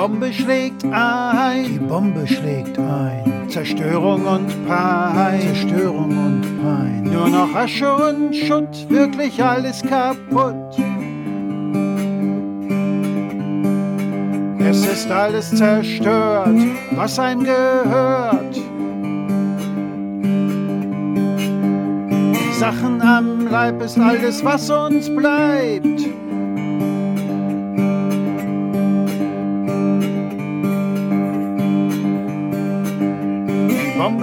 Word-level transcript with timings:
Bombe 0.00 0.32
schlägt 0.32 0.82
ein, 0.86 1.64
die 1.66 1.78
Bombe 1.78 2.26
schlägt 2.26 2.78
ein. 2.78 3.46
Zerstörung 3.50 4.24
und 4.24 4.66
Pein, 4.66 5.42
Zerstörung 5.42 6.08
und 6.08 6.40
Pein. 6.62 7.02
Nur 7.02 7.28
noch 7.28 7.54
Asche 7.54 7.92
und 7.92 8.34
Schutt, 8.34 8.88
wirklich 8.88 9.44
alles 9.44 9.82
kaputt. 9.82 10.54
Es 14.58 14.86
ist 14.86 15.10
alles 15.10 15.54
zerstört, 15.54 16.56
was 16.92 17.18
einem 17.18 17.44
gehört. 17.44 18.56
Die 22.32 22.58
Sachen 22.58 23.02
am 23.02 23.48
Leib 23.48 23.82
ist 23.82 23.98
alles, 23.98 24.42
was 24.42 24.70
uns 24.70 25.14
bleibt. 25.14 25.79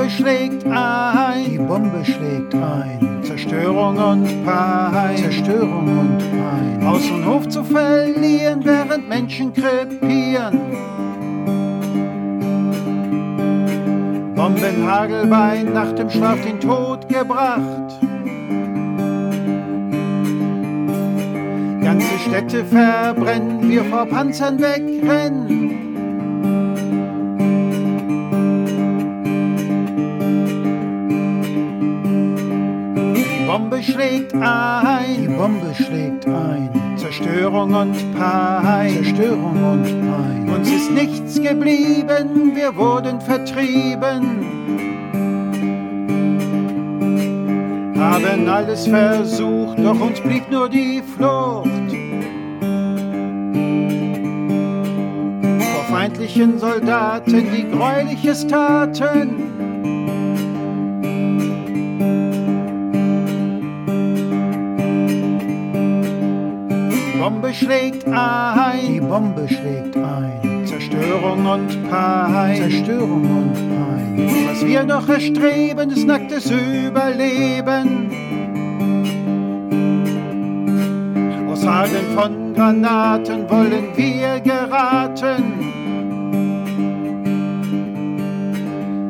Bombe 0.07 0.23
schlägt 0.23 0.65
ein, 0.65 1.45
Die 1.51 1.57
Bombe 1.57 2.05
schlägt 2.05 2.55
ein. 2.55 3.19
Zerstörung 3.23 3.97
und 3.97 4.45
Pein. 4.45 5.17
Zerstörung 5.17 5.99
und 5.99 6.17
Pein. 6.17 6.87
Haus 6.87 7.11
und 7.11 7.25
Hof 7.25 7.49
zu 7.49 7.61
verlieren, 7.61 8.63
während 8.63 9.09
Menschen 9.09 9.53
krepieren. 9.53 10.61
Bombenhagel 14.33 15.27
bei 15.27 15.63
Nacht 15.63 15.99
im 15.99 16.09
Schlaf 16.09 16.41
den 16.41 16.57
Tod 16.61 17.09
gebracht. 17.09 17.99
Ganze 21.83 22.19
Städte 22.19 22.63
verbrennen, 22.63 23.69
wir 23.69 23.83
vor 23.83 24.05
Panzern 24.05 24.57
wegrennen. 24.57 25.96
Die 33.87 33.93
Bombe 33.93 34.03
schlägt 34.03 34.33
Die 34.33 34.37
ein, 34.37 35.37
Bombe 35.37 35.73
schlägt 35.75 36.27
ein. 36.27 36.69
Zerstörung 36.97 37.73
und 37.73 37.95
Pein. 38.17 38.93
Zerstörung 38.93 39.63
und 39.63 39.83
Pein. 39.83 40.49
Uns 40.53 40.69
ist 40.69 40.91
nichts 40.91 41.41
geblieben, 41.41 42.51
wir 42.53 42.75
wurden 42.75 43.21
vertrieben. 43.21 44.45
Haben 47.97 48.49
alles 48.49 48.87
versucht, 48.87 49.79
doch 49.79 49.99
uns 50.01 50.19
blieb 50.19 50.51
nur 50.51 50.67
die 50.67 51.01
Flucht. 51.15 51.69
Vor 55.59 55.83
feindlichen 55.95 56.59
Soldaten, 56.59 57.45
die 57.53 57.71
gräuliches 57.71 58.45
taten. 58.47 59.66
Bombe 67.29 67.53
schlägt 67.53 68.07
Die 68.07 68.11
ein, 68.11 69.05
Bombe 69.05 69.45
schlägt 69.49 69.97
ein. 69.97 70.65
Zerstörung 70.65 71.45
und 71.45 71.89
Pein. 71.89 72.55
Zerstörung 72.55 73.25
und 73.25 73.53
Pein. 73.53 74.29
Was 74.47 74.65
wir 74.65 74.83
noch 74.83 75.09
erstreben, 75.09 75.89
ist 75.89 76.07
nacktes 76.07 76.49
Überleben. 76.49 78.09
Aus 81.51 81.67
Hageln 81.67 82.05
von 82.15 82.53
Granaten 82.53 83.49
wollen 83.49 83.89
wir 83.97 84.39
geraten. 84.39 85.43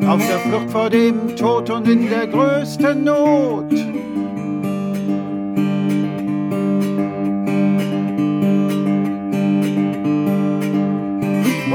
Auf 0.08 0.28
der 0.28 0.40
Flucht 0.40 0.72
vor 0.72 0.90
dem 0.90 1.36
Tod 1.36 1.70
und 1.70 1.88
in 1.88 2.10
der 2.10 2.26
größten 2.26 3.04
Not. 3.04 3.72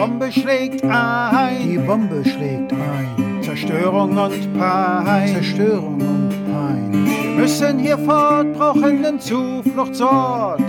Bombe 0.03 0.33
schlägt 0.33 0.83
Die 0.83 0.89
ein, 0.89 1.87
Bombe 1.87 2.25
schlägt 2.25 2.73
ein. 2.73 3.41
Zerstörung 3.41 4.19
und 4.19 4.59
Pein. 4.59 5.29
Zerstörung 5.29 6.01
und 6.01 6.31
Pein. 6.51 7.07
Wir 7.23 7.41
müssen 7.41 7.79
hier 7.79 7.97
fort, 7.99 8.53
brauchen 8.53 9.05
einen 9.05 9.21
Zufluchtsort. 9.21 10.69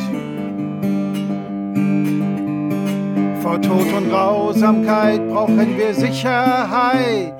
Vor 3.42 3.60
Tod 3.60 3.92
und 3.98 4.12
Grausamkeit 4.12 5.28
brauchen 5.28 5.78
wir 5.80 5.96
Sicherheit. 5.96 7.34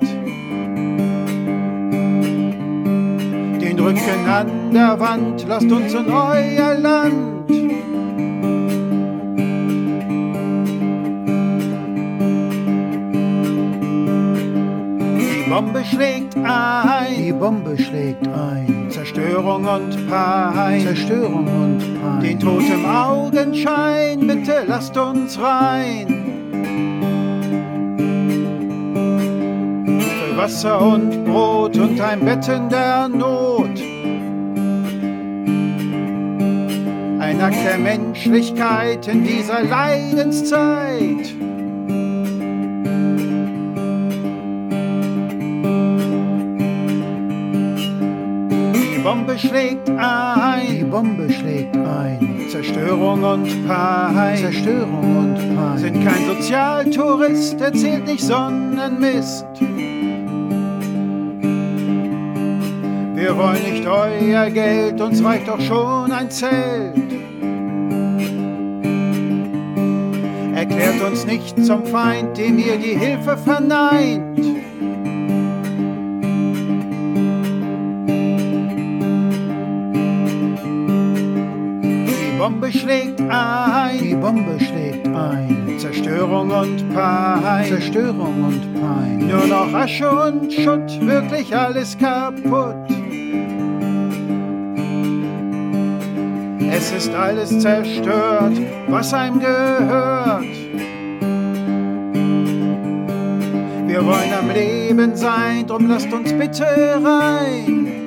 Den 3.62 3.78
Rücken 3.78 4.28
an 4.28 4.72
der 4.72 4.98
Wand, 4.98 5.46
lasst 5.46 5.70
uns 5.70 5.94
in 5.94 6.10
euer 6.10 6.74
Land. 6.74 7.63
Bombe 15.48 15.84
schlägt 15.84 16.34
Die 16.34 16.40
ein, 16.40 17.38
Bombe 17.38 17.76
schlägt 17.76 18.26
ein. 18.28 18.88
Zerstörung 18.90 19.66
und 19.66 20.08
Pein. 20.08 20.80
Zerstörung 20.80 21.46
und 21.46 21.78
Pein. 22.00 22.20
Den 22.20 22.40
Tod 22.40 22.62
im 22.62 22.86
Augenschein, 22.86 24.26
bitte 24.26 24.64
lasst 24.66 24.96
uns 24.96 25.38
rein. 25.38 26.06
Für 30.00 30.36
Wasser 30.36 30.80
und 30.80 31.24
Brot 31.26 31.76
und 31.76 32.00
ein 32.00 32.24
Bett 32.24 32.48
in 32.48 32.68
der 32.70 33.08
Not. 33.08 33.82
Ein 37.20 37.40
Akt 37.40 37.64
der 37.64 37.78
Menschlichkeit 37.78 39.08
in 39.08 39.24
dieser 39.24 39.62
Leidenszeit. 39.62 41.34
Bombe 49.34 49.48
schlägt 49.48 49.88
Die 49.88 49.92
ein, 49.92 50.90
Bombe 50.90 51.32
schlägt 51.32 51.76
ein. 51.76 52.46
Zerstörung 52.48 53.24
und 53.24 53.66
Pein. 53.66 54.36
Zerstörung 54.36 55.16
und 55.16 55.56
Pein. 55.56 55.78
Sind 55.78 56.04
kein 56.04 56.24
Sozialtourist, 56.26 57.60
erzählt 57.60 58.06
nicht 58.06 58.22
Sonnenmist. 58.22 59.44
Wir 63.16 63.36
wollen 63.36 63.72
nicht 63.72 63.84
euer 63.84 64.50
Geld, 64.50 65.00
uns 65.00 65.24
reicht 65.24 65.48
doch 65.48 65.60
schon 65.60 66.12
ein 66.12 66.30
Zelt. 66.30 66.94
Erklärt 70.54 71.02
uns 71.10 71.26
nicht 71.26 71.64
zum 71.64 71.84
Feind, 71.86 72.38
dem 72.38 72.58
ihr 72.58 72.76
die 72.76 72.96
Hilfe 72.96 73.36
verneint. 73.36 74.63
Bombe 82.44 82.70
schlägt 82.70 83.20
Die 83.20 83.24
ein, 83.30 84.20
Bombe 84.20 84.62
schlägt 84.62 85.08
ein. 85.08 85.78
Zerstörung 85.78 86.50
und 86.50 86.94
Pein. 86.94 87.64
Zerstörung 87.64 88.44
und 88.44 88.82
Pein. 88.82 89.26
Nur 89.26 89.46
noch 89.46 89.72
Asche 89.72 90.10
und 90.10 90.52
Schutt, 90.52 91.00
wirklich 91.00 91.56
alles 91.56 91.96
kaputt. 91.96 92.76
Es 96.70 96.92
ist 96.92 97.14
alles 97.14 97.60
zerstört, 97.60 98.60
was 98.88 99.14
einem 99.14 99.40
gehört. 99.40 100.44
Wir 103.86 104.04
wollen 104.04 104.34
am 104.38 104.50
Leben 104.50 105.16
sein, 105.16 105.66
drum 105.66 105.88
lasst 105.88 106.12
uns 106.12 106.30
bitte 106.34 106.66
rein. 107.02 108.03